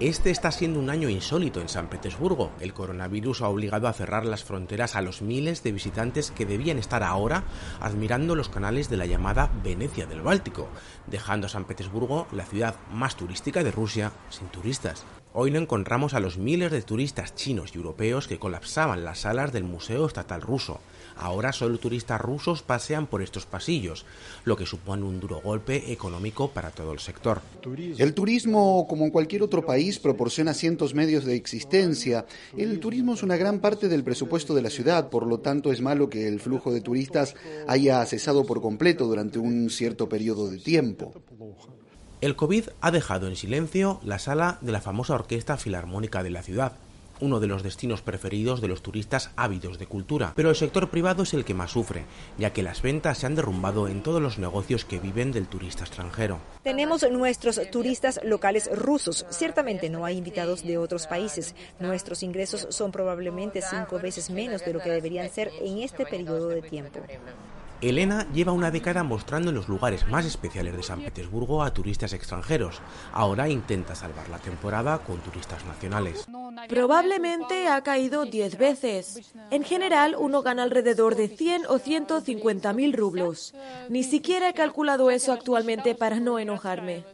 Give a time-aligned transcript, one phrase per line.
[0.00, 2.50] Este está siendo un año insólito en San Petersburgo.
[2.58, 6.78] El coronavirus ha obligado a cerrar las fronteras a los miles de visitantes que debían
[6.78, 7.44] estar ahora
[7.80, 10.68] admirando los canales de la llamada Venecia del Báltico,
[11.06, 15.04] dejando a San Petersburgo la ciudad más turística de Rusia sin turistas.
[15.36, 19.52] Hoy no encontramos a los miles de turistas chinos y europeos que colapsaban las salas
[19.52, 20.78] del Museo Estatal Ruso.
[21.16, 24.06] Ahora solo turistas rusos pasean por estos pasillos,
[24.44, 27.40] lo que supone un duro golpe económico para todo el sector.
[27.98, 32.26] El turismo, como en cualquier otro país, proporciona cientos medios de existencia.
[32.56, 35.80] El turismo es una gran parte del presupuesto de la ciudad, por lo tanto es
[35.80, 37.34] malo que el flujo de turistas
[37.66, 41.12] haya cesado por completo durante un cierto periodo de tiempo.
[42.20, 46.42] El COVID ha dejado en silencio la sala de la famosa Orquesta Filarmónica de la
[46.42, 46.72] ciudad,
[47.20, 51.22] uno de los destinos preferidos de los turistas ávidos de cultura, pero el sector privado
[51.22, 52.04] es el que más sufre,
[52.38, 55.84] ya que las ventas se han derrumbado en todos los negocios que viven del turista
[55.84, 56.38] extranjero.
[56.62, 61.54] Tenemos nuestros turistas locales rusos, ciertamente no hay invitados de otros países.
[61.80, 66.48] Nuestros ingresos son probablemente cinco veces menos de lo que deberían ser en este periodo
[66.48, 67.00] de tiempo.
[67.80, 72.14] Elena lleva una década mostrando en los lugares más especiales de San Petersburgo a turistas
[72.14, 72.80] extranjeros.
[73.12, 76.26] Ahora intenta salvar la temporada con turistas nacionales.
[76.68, 79.32] Probablemente ha caído 10 veces.
[79.50, 83.54] En general, uno gana alrededor de 100 o 150 mil rublos.
[83.88, 87.04] Ni siquiera he calculado eso actualmente para no enojarme.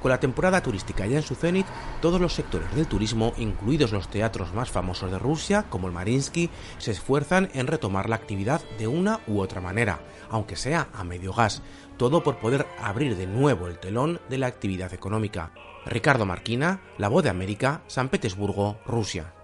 [0.00, 1.66] Con la temporada turística ya en su cenit,
[2.00, 6.48] todos los sectores del turismo, incluidos los teatros más famosos de Rusia, como el Marinsky,
[6.78, 11.32] se esfuerzan en retomar la actividad de una u otra manera, aunque sea a medio
[11.32, 11.62] gas,
[11.98, 15.52] todo por poder abrir de nuevo el telón de la actividad económica.
[15.84, 19.34] Ricardo Marquina, La Voz de América, San Petersburgo, Rusia.